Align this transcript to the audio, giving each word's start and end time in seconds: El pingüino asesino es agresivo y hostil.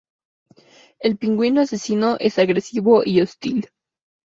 El 0.99 1.17
pingüino 1.19 1.61
asesino 1.61 2.17
es 2.19 2.39
agresivo 2.39 3.03
y 3.05 3.21
hostil. 3.21 3.69